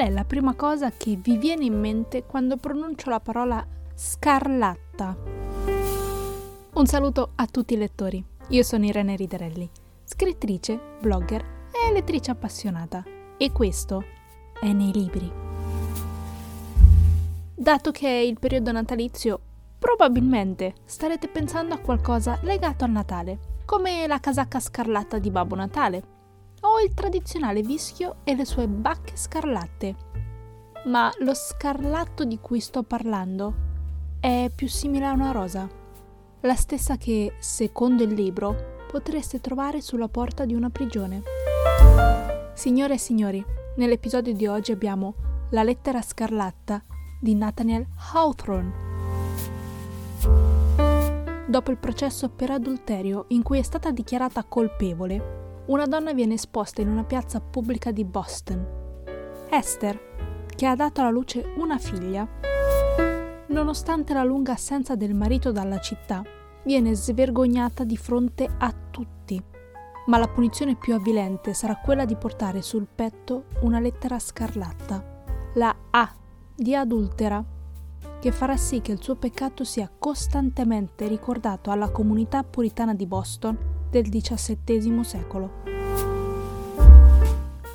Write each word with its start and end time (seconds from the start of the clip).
qual 0.00 0.12
è 0.12 0.14
la 0.14 0.24
prima 0.24 0.54
cosa 0.54 0.90
che 0.90 1.16
vi 1.16 1.36
viene 1.36 1.66
in 1.66 1.78
mente 1.78 2.24
quando 2.24 2.56
pronuncio 2.56 3.10
la 3.10 3.20
parola 3.20 3.62
scarlatta? 3.94 5.14
Un 6.72 6.86
saluto 6.86 7.32
a 7.34 7.46
tutti 7.46 7.74
i 7.74 7.76
lettori. 7.76 8.24
Io 8.48 8.62
sono 8.62 8.86
Irene 8.86 9.14
Riderelli, 9.14 9.68
scrittrice, 10.04 10.80
blogger 11.02 11.44
e 11.70 11.92
lettrice 11.92 12.30
appassionata. 12.30 13.04
E 13.36 13.52
questo 13.52 14.02
è 14.58 14.72
nei 14.72 14.90
libri. 14.90 15.30
Dato 17.54 17.90
che 17.90 18.08
è 18.08 18.22
il 18.22 18.38
periodo 18.38 18.72
natalizio, 18.72 19.38
probabilmente 19.78 20.76
starete 20.86 21.28
pensando 21.28 21.74
a 21.74 21.78
qualcosa 21.78 22.38
legato 22.40 22.84
al 22.84 22.90
Natale, 22.90 23.38
come 23.66 24.06
la 24.06 24.18
casacca 24.18 24.60
scarlatta 24.60 25.18
di 25.18 25.30
Babbo 25.30 25.56
Natale 25.56 26.18
o 26.60 26.80
il 26.80 26.92
tradizionale 26.94 27.62
vischio 27.62 28.16
e 28.24 28.34
le 28.34 28.44
sue 28.44 28.68
bacche 28.68 29.16
scarlatte. 29.16 29.96
Ma 30.86 31.10
lo 31.20 31.34
scarlatto 31.34 32.24
di 32.24 32.38
cui 32.40 32.60
sto 32.60 32.82
parlando 32.82 33.54
è 34.20 34.50
più 34.54 34.68
simile 34.68 35.06
a 35.06 35.12
una 35.12 35.30
rosa, 35.30 35.68
la 36.42 36.54
stessa 36.54 36.96
che, 36.96 37.34
secondo 37.38 38.02
il 38.02 38.12
libro, 38.12 38.86
potreste 38.90 39.40
trovare 39.40 39.80
sulla 39.80 40.08
porta 40.08 40.44
di 40.44 40.54
una 40.54 40.70
prigione. 40.70 41.22
Signore 42.54 42.94
e 42.94 42.98
signori, 42.98 43.44
nell'episodio 43.76 44.34
di 44.34 44.46
oggi 44.46 44.72
abbiamo 44.72 45.14
La 45.50 45.62
lettera 45.62 46.00
scarlatta 46.00 46.82
di 47.20 47.34
Nathaniel 47.34 47.86
Hawthorne. 48.12 48.88
Dopo 51.46 51.70
il 51.70 51.78
processo 51.78 52.28
per 52.28 52.50
adulterio 52.50 53.24
in 53.28 53.42
cui 53.42 53.58
è 53.58 53.62
stata 53.62 53.90
dichiarata 53.90 54.44
colpevole, 54.44 55.39
una 55.66 55.86
donna 55.86 56.12
viene 56.12 56.34
esposta 56.34 56.80
in 56.80 56.88
una 56.88 57.04
piazza 57.04 57.40
pubblica 57.40 57.92
di 57.92 58.04
Boston. 58.04 58.66
Esther, 59.50 59.98
che 60.46 60.66
ha 60.66 60.74
dato 60.74 61.00
alla 61.00 61.10
luce 61.10 61.52
una 61.56 61.78
figlia. 61.78 62.26
Nonostante 63.46 64.12
la 64.14 64.24
lunga 64.24 64.52
assenza 64.52 64.96
del 64.96 65.14
marito 65.14 65.52
dalla 65.52 65.78
città, 65.78 66.22
viene 66.64 66.94
svergognata 66.94 67.84
di 67.84 67.96
fronte 67.96 68.48
a 68.58 68.74
tutti. 68.90 69.42
Ma 70.06 70.18
la 70.18 70.28
punizione 70.28 70.76
più 70.76 70.94
avvilente 70.94 71.54
sarà 71.54 71.76
quella 71.76 72.04
di 72.04 72.16
portare 72.16 72.62
sul 72.62 72.86
petto 72.92 73.44
una 73.62 73.80
lettera 73.80 74.18
scarlatta, 74.18 75.22
la 75.54 75.74
A 75.90 76.12
di 76.54 76.74
adultera, 76.74 77.44
che 78.18 78.32
farà 78.32 78.56
sì 78.56 78.80
che 78.80 78.92
il 78.92 79.02
suo 79.02 79.16
peccato 79.16 79.64
sia 79.64 79.90
costantemente 79.98 81.06
ricordato 81.06 81.70
alla 81.70 81.90
comunità 81.90 82.42
puritana 82.42 82.94
di 82.94 83.06
Boston 83.06 83.69
del 83.90 84.08
XVII 84.08 85.04
secolo. 85.04 85.50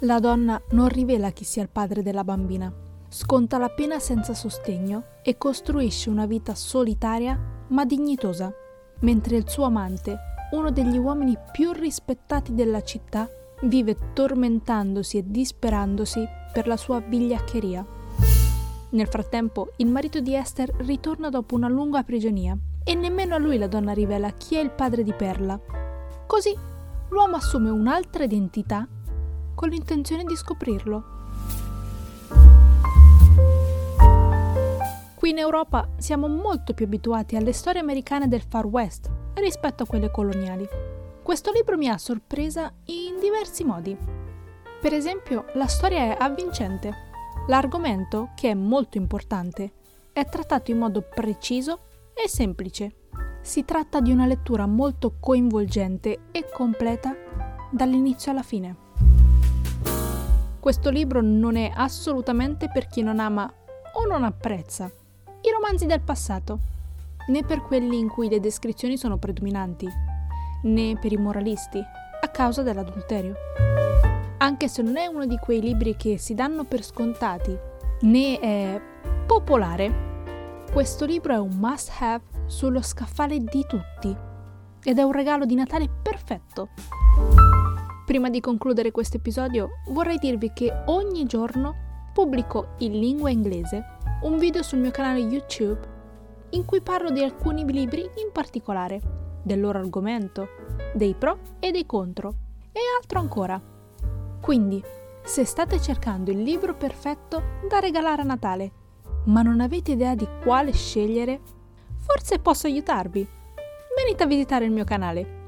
La 0.00 0.18
donna 0.18 0.60
non 0.70 0.88
rivela 0.88 1.30
chi 1.30 1.44
sia 1.44 1.62
il 1.62 1.68
padre 1.68 2.02
della 2.02 2.24
bambina, 2.24 2.72
sconta 3.08 3.58
la 3.58 3.68
pena 3.68 3.98
senza 3.98 4.34
sostegno 4.34 5.04
e 5.22 5.38
costruisce 5.38 6.10
una 6.10 6.26
vita 6.26 6.54
solitaria 6.54 7.38
ma 7.68 7.84
dignitosa, 7.84 8.52
mentre 9.00 9.36
il 9.36 9.48
suo 9.48 9.64
amante, 9.64 10.18
uno 10.52 10.70
degli 10.70 10.98
uomini 10.98 11.36
più 11.52 11.72
rispettati 11.72 12.54
della 12.54 12.82
città, 12.82 13.28
vive 13.62 13.96
tormentandosi 14.12 15.18
e 15.18 15.24
disperandosi 15.26 16.26
per 16.52 16.66
la 16.66 16.76
sua 16.76 17.00
vigliaccheria. 17.00 17.86
Nel 18.90 19.06
frattempo, 19.06 19.70
il 19.76 19.86
marito 19.86 20.20
di 20.20 20.34
Esther 20.34 20.70
ritorna 20.78 21.30
dopo 21.30 21.54
una 21.54 21.68
lunga 21.68 22.02
prigionia 22.02 22.56
e 22.84 22.94
nemmeno 22.94 23.34
a 23.34 23.38
lui 23.38 23.56
la 23.56 23.68
donna 23.68 23.92
rivela 23.92 24.30
chi 24.30 24.56
è 24.56 24.60
il 24.60 24.70
padre 24.70 25.02
di 25.02 25.14
Perla, 25.14 25.58
Così 26.26 26.56
l'uomo 27.08 27.36
assume 27.36 27.70
un'altra 27.70 28.24
identità 28.24 28.86
con 29.54 29.68
l'intenzione 29.68 30.24
di 30.24 30.34
scoprirlo. 30.34 31.04
Qui 35.14 35.30
in 35.30 35.38
Europa 35.38 35.88
siamo 35.98 36.26
molto 36.26 36.74
più 36.74 36.84
abituati 36.86 37.36
alle 37.36 37.52
storie 37.52 37.80
americane 37.80 38.26
del 38.26 38.42
Far 38.42 38.66
West 38.66 39.08
rispetto 39.34 39.84
a 39.84 39.86
quelle 39.86 40.10
coloniali. 40.10 40.66
Questo 41.22 41.52
libro 41.52 41.76
mi 41.76 41.88
ha 41.88 41.96
sorpresa 41.98 42.72
in 42.86 43.20
diversi 43.20 43.62
modi. 43.62 43.96
Per 44.80 44.92
esempio, 44.92 45.44
la 45.54 45.68
storia 45.68 45.98
è 45.98 46.16
avvincente. 46.18 46.92
L'argomento, 47.46 48.30
che 48.34 48.50
è 48.50 48.54
molto 48.54 48.98
importante, 48.98 49.72
è 50.12 50.24
trattato 50.24 50.72
in 50.72 50.78
modo 50.78 51.02
preciso 51.02 51.82
e 52.14 52.28
semplice. 52.28 53.01
Si 53.42 53.64
tratta 53.64 54.00
di 54.00 54.12
una 54.12 54.26
lettura 54.26 54.66
molto 54.66 55.14
coinvolgente 55.18 56.20
e 56.30 56.48
completa 56.48 57.12
dall'inizio 57.72 58.30
alla 58.30 58.44
fine. 58.44 58.76
Questo 60.60 60.90
libro 60.90 61.20
non 61.20 61.56
è 61.56 61.72
assolutamente 61.74 62.70
per 62.72 62.86
chi 62.86 63.02
non 63.02 63.18
ama 63.18 63.52
o 63.94 64.06
non 64.06 64.22
apprezza 64.22 64.84
i 64.84 65.50
romanzi 65.50 65.86
del 65.86 66.00
passato, 66.00 66.60
né 67.26 67.42
per 67.42 67.62
quelli 67.62 67.98
in 67.98 68.08
cui 68.08 68.28
le 68.28 68.38
descrizioni 68.38 68.96
sono 68.96 69.16
predominanti, 69.16 69.88
né 70.62 70.96
per 71.00 71.10
i 71.10 71.16
moralisti, 71.16 71.82
a 72.20 72.28
causa 72.28 72.62
dell'adulterio. 72.62 73.34
Anche 74.38 74.68
se 74.68 74.82
non 74.82 74.96
è 74.96 75.06
uno 75.06 75.26
di 75.26 75.36
quei 75.38 75.60
libri 75.60 75.96
che 75.96 76.16
si 76.16 76.34
danno 76.34 76.62
per 76.62 76.84
scontati, 76.84 77.58
né 78.02 78.38
è 78.38 78.80
popolare, 79.26 80.11
questo 80.72 81.04
libro 81.04 81.34
è 81.34 81.38
un 81.38 81.58
must 81.58 81.92
have 82.00 82.24
sullo 82.46 82.80
scaffale 82.80 83.38
di 83.38 83.66
tutti 83.68 84.16
ed 84.82 84.98
è 84.98 85.02
un 85.02 85.12
regalo 85.12 85.44
di 85.44 85.54
Natale 85.54 85.86
perfetto. 86.02 86.70
Prima 88.06 88.30
di 88.30 88.40
concludere 88.40 88.90
questo 88.90 89.18
episodio 89.18 89.82
vorrei 89.88 90.16
dirvi 90.16 90.50
che 90.54 90.72
ogni 90.86 91.26
giorno 91.26 91.74
pubblico 92.14 92.68
in 92.78 92.98
lingua 92.98 93.28
inglese 93.28 93.84
un 94.22 94.38
video 94.38 94.62
sul 94.62 94.78
mio 94.78 94.90
canale 94.90 95.18
YouTube 95.18 95.90
in 96.52 96.64
cui 96.64 96.80
parlo 96.80 97.10
di 97.10 97.22
alcuni 97.22 97.70
libri 97.70 98.00
in 98.00 98.32
particolare, 98.32 99.00
del 99.42 99.60
loro 99.60 99.78
argomento, 99.78 100.48
dei 100.94 101.14
pro 101.14 101.38
e 101.60 101.70
dei 101.70 101.84
contro 101.84 102.34
e 102.72 102.80
altro 102.98 103.18
ancora. 103.18 103.60
Quindi, 104.40 104.82
se 105.22 105.44
state 105.44 105.78
cercando 105.82 106.30
il 106.30 106.42
libro 106.42 106.74
perfetto 106.74 107.42
da 107.68 107.78
regalare 107.78 108.22
a 108.22 108.24
Natale 108.24 108.72
ma 109.24 109.42
non 109.42 109.60
avete 109.60 109.92
idea 109.92 110.14
di 110.14 110.26
quale 110.42 110.72
scegliere, 110.72 111.40
forse 111.98 112.38
posso 112.38 112.66
aiutarvi. 112.66 113.26
Venite 113.96 114.22
a 114.22 114.26
visitare 114.26 114.64
il 114.64 114.70
mio 114.70 114.84
canale. 114.84 115.40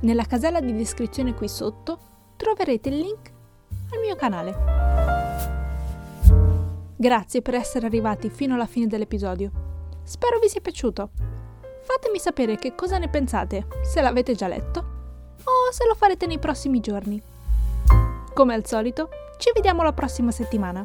Nella 0.00 0.24
casella 0.24 0.60
di 0.60 0.74
descrizione 0.74 1.34
qui 1.34 1.48
sotto 1.48 1.98
troverete 2.36 2.88
il 2.88 2.98
link 2.98 3.32
al 3.92 4.00
mio 4.00 4.16
canale. 4.16 4.76
Grazie 6.96 7.42
per 7.42 7.54
essere 7.54 7.86
arrivati 7.86 8.28
fino 8.28 8.54
alla 8.54 8.66
fine 8.66 8.86
dell'episodio. 8.86 9.50
Spero 10.02 10.38
vi 10.38 10.48
sia 10.48 10.60
piaciuto. 10.60 11.10
Fatemi 11.82 12.18
sapere 12.18 12.56
che 12.56 12.74
cosa 12.74 12.98
ne 12.98 13.08
pensate, 13.08 13.66
se 13.82 14.00
l'avete 14.00 14.34
già 14.34 14.48
letto 14.48 14.96
o 15.44 15.72
se 15.72 15.86
lo 15.86 15.94
farete 15.94 16.26
nei 16.26 16.38
prossimi 16.38 16.80
giorni. 16.80 17.22
Come 18.34 18.54
al 18.54 18.66
solito, 18.66 19.08
ci 19.38 19.50
vediamo 19.54 19.82
la 19.82 19.92
prossima 19.92 20.30
settimana. 20.30 20.82